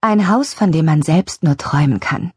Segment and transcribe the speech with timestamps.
[0.00, 2.30] Ein Haus, von dem man selbst nur träumen kann.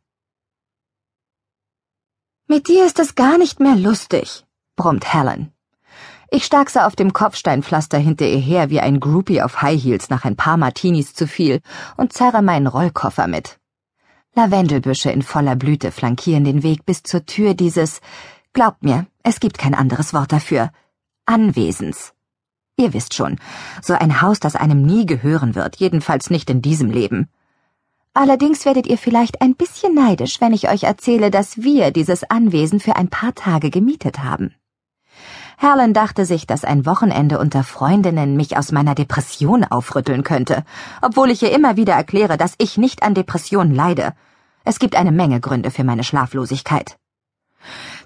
[2.48, 5.54] Mit dir ist es gar nicht mehr lustig, brummt Helen.
[6.32, 10.26] Ich starkse auf dem Kopfsteinpflaster hinter ihr her wie ein Groupie auf High Heels nach
[10.26, 11.62] ein paar Martinis zu viel
[11.97, 13.60] und zerre meinen Rollkoffer mit.
[14.33, 18.02] Lavendelbüsche in voller Blüte flankieren den Weg bis zur Tür dieses,
[18.53, 20.71] glaubt mir, es gibt kein anderes Wort dafür,
[21.27, 22.13] Anwesens.
[22.75, 23.38] Ihr wisst schon,
[23.84, 27.30] so ein Haus, das einem nie gehören wird, jedenfalls nicht in diesem Leben.
[28.13, 32.81] Allerdings werdet ihr vielleicht ein bisschen neidisch, wenn ich euch erzähle, dass wir dieses Anwesen
[32.81, 34.53] für ein paar Tage gemietet haben.
[35.57, 40.66] Helen dachte sich, dass ein Wochenende unter Freundinnen mich aus meiner Depression aufrütteln könnte,
[41.02, 44.13] obwohl ich ihr immer wieder erkläre, dass ich nicht an Depressionen leide.
[44.66, 46.97] Es gibt eine Menge Gründe für meine Schlaflosigkeit.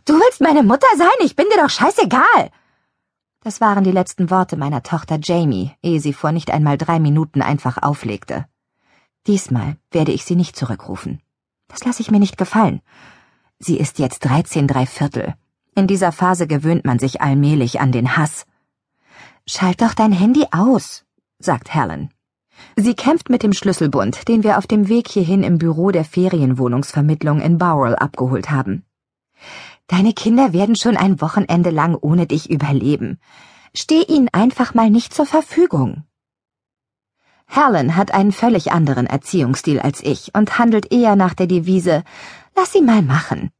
[0.05, 1.07] Du willst meine Mutter sein?
[1.21, 2.51] Ich bin dir doch scheißegal!
[3.41, 7.41] Das waren die letzten Worte meiner Tochter Jamie, ehe sie vor nicht einmal drei Minuten
[7.41, 8.45] einfach auflegte.
[9.27, 11.21] Diesmal werde ich sie nicht zurückrufen.
[11.67, 12.81] Das lasse ich mir nicht gefallen.
[13.59, 15.33] Sie ist jetzt dreizehn drei Viertel.
[15.75, 18.45] In dieser Phase gewöhnt man sich allmählich an den Hass.
[19.47, 21.05] Schalt doch dein Handy aus,
[21.39, 22.11] sagt Helen.
[22.75, 27.41] Sie kämpft mit dem Schlüsselbund, den wir auf dem Weg hierhin im Büro der Ferienwohnungsvermittlung
[27.41, 28.85] in Bowral abgeholt haben.
[29.87, 33.19] Deine Kinder werden schon ein Wochenende lang ohne dich überleben.
[33.75, 36.03] Steh ihnen einfach mal nicht zur Verfügung.
[37.47, 42.03] Helen hat einen völlig anderen Erziehungsstil als ich und handelt eher nach der Devise
[42.55, 43.51] Lass sie mal machen.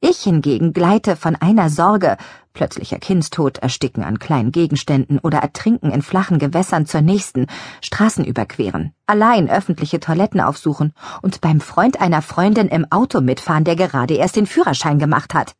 [0.00, 2.16] Ich hingegen gleite von einer Sorge,
[2.54, 7.46] plötzlicher Kindstod, Ersticken an kleinen Gegenständen oder Ertrinken in flachen Gewässern zur nächsten,
[7.80, 13.76] Straßen überqueren, allein öffentliche Toiletten aufsuchen und beim Freund einer Freundin im Auto mitfahren, der
[13.76, 15.54] gerade erst den Führerschein gemacht hat.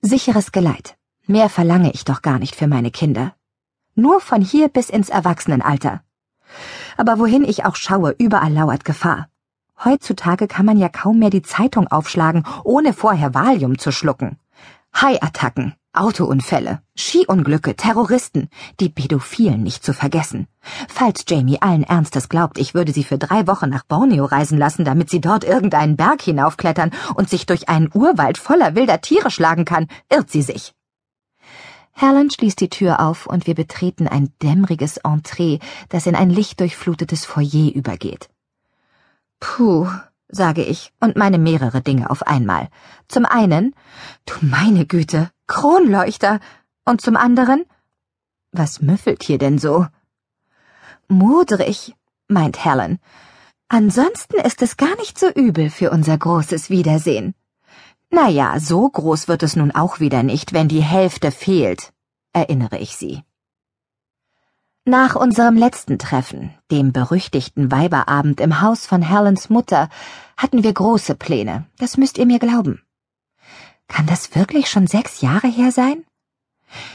[0.00, 0.96] Sicheres Geleit.
[1.26, 3.34] Mehr verlange ich doch gar nicht für meine Kinder.
[3.94, 6.02] Nur von hier bis ins Erwachsenenalter.
[6.96, 9.28] Aber wohin ich auch schaue, überall lauert Gefahr.
[9.84, 14.38] Heutzutage kann man ja kaum mehr die Zeitung aufschlagen, ohne vorher Valium zu schlucken.
[14.94, 18.48] Haiattacken, Autounfälle, Skiunglücke, Terroristen,
[18.80, 20.46] die Pädophilen nicht zu vergessen.
[20.88, 24.84] Falls Jamie allen Ernstes glaubt, ich würde sie für drei Wochen nach Borneo reisen lassen,
[24.84, 29.64] damit sie dort irgendeinen Berg hinaufklettern und sich durch einen Urwald voller wilder Tiere schlagen
[29.64, 30.74] kann, irrt sie sich.
[31.98, 37.24] Helen schließt die Tür auf und wir betreten ein dämmeriges Entree, das in ein lichtdurchflutetes
[37.24, 38.28] Foyer übergeht.
[39.40, 39.88] Puh,
[40.28, 42.68] sage ich und meine mehrere Dinge auf einmal.
[43.08, 43.74] Zum einen,
[44.26, 46.40] du meine Güte, Kronleuchter.
[46.84, 47.64] Und zum anderen,
[48.52, 49.86] was müffelt hier denn so?
[51.08, 51.94] Modrig,
[52.28, 52.98] meint Helen.
[53.68, 57.34] Ansonsten ist es gar nicht so übel für unser großes Wiedersehen.
[58.10, 61.92] Na ja, so groß wird es nun auch wieder nicht, wenn die Hälfte fehlt,
[62.32, 63.22] erinnere ich sie.
[64.84, 69.88] Nach unserem letzten Treffen, dem berüchtigten Weiberabend im Haus von Helens Mutter,
[70.36, 72.82] hatten wir große Pläne, das müsst ihr mir glauben.
[73.88, 76.04] Kann das wirklich schon sechs Jahre her sein?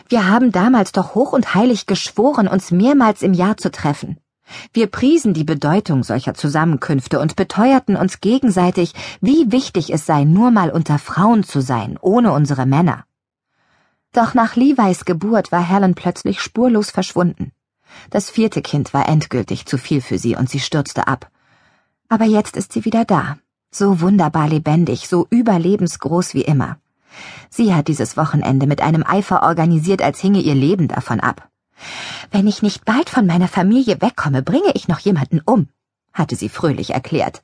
[0.07, 4.17] Wir haben damals doch hoch und heilig geschworen, uns mehrmals im Jahr zu treffen.
[4.73, 10.51] Wir priesen die Bedeutung solcher Zusammenkünfte und beteuerten uns gegenseitig, wie wichtig es sei, nur
[10.51, 13.05] mal unter Frauen zu sein, ohne unsere Männer.
[14.13, 17.51] Doch nach Levis Geburt war Helen plötzlich spurlos verschwunden.
[18.09, 21.29] Das vierte Kind war endgültig zu viel für sie und sie stürzte ab.
[22.09, 23.37] Aber jetzt ist sie wieder da.
[23.71, 26.77] So wunderbar lebendig, so überlebensgroß wie immer.
[27.49, 31.50] Sie hat dieses Wochenende mit einem Eifer organisiert, als hinge ihr Leben davon ab.
[32.31, 35.69] Wenn ich nicht bald von meiner Familie wegkomme, bringe ich noch jemanden um,
[36.13, 37.41] hatte sie fröhlich erklärt.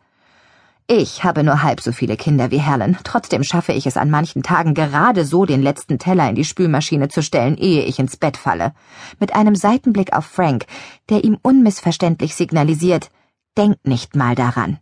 [0.89, 4.41] Ich habe nur halb so viele Kinder wie Helen, trotzdem schaffe ich es an manchen
[4.41, 8.37] Tagen gerade so, den letzten Teller in die Spülmaschine zu stellen, ehe ich ins Bett
[8.37, 8.73] falle.
[9.19, 10.65] Mit einem Seitenblick auf Frank,
[11.09, 13.09] der ihm unmissverständlich signalisiert,
[13.57, 14.79] denk nicht mal daran.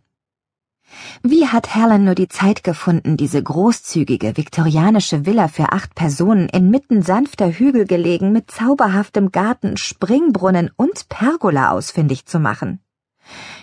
[1.22, 7.02] Wie hat Helen nur die Zeit gefunden, diese großzügige viktorianische Villa für acht Personen inmitten
[7.02, 12.80] sanfter Hügel gelegen mit zauberhaftem Garten, Springbrunnen und Pergola ausfindig zu machen?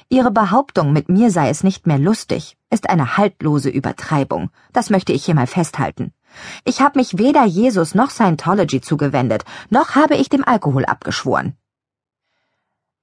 [0.10, 4.50] Ihre Behauptung, mit mir sei es nicht mehr lustig, ist eine haltlose Übertreibung.
[4.74, 6.12] Das möchte ich hier mal festhalten.
[6.66, 11.56] Ich habe mich weder Jesus noch Scientology zugewendet, noch habe ich dem Alkohol abgeschworen.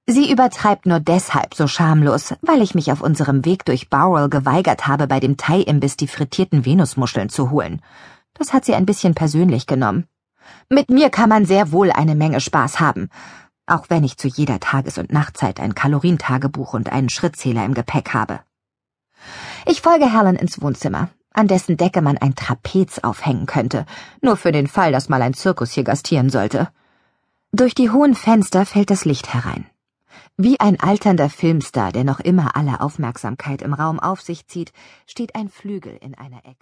[0.07, 4.87] Sie übertreibt nur deshalb so schamlos, weil ich mich auf unserem Weg durch Bowral geweigert
[4.87, 7.81] habe, bei dem Thai-Imbiss die frittierten Venusmuscheln zu holen.
[8.33, 10.07] Das hat sie ein bisschen persönlich genommen.
[10.69, 13.09] Mit mir kann man sehr wohl eine Menge Spaß haben
[13.71, 18.13] auch wenn ich zu jeder Tages- und Nachtzeit ein Kalorientagebuch und einen Schrittzähler im Gepäck
[18.13, 18.41] habe.
[19.65, 23.85] Ich folge Helen ins Wohnzimmer, an dessen Decke man ein Trapez aufhängen könnte,
[24.21, 26.69] nur für den Fall, dass mal ein Zirkus hier gastieren sollte.
[27.53, 29.65] Durch die hohen Fenster fällt das Licht herein.
[30.43, 34.73] Wie ein alternder Filmstar, der noch immer alle Aufmerksamkeit im Raum auf sich zieht,
[35.05, 36.57] steht ein Flügel in einer Ecke.